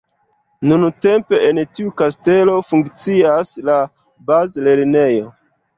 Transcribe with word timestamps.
Nuntempe 0.69 1.41
en 1.49 1.61
tiu 1.79 1.93
kastelo 2.03 2.57
funkcias 2.71 3.53
la 3.71 3.79
bazlernejo. 4.33 5.33